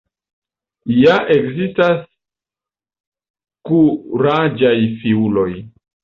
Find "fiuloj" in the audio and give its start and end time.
5.03-5.47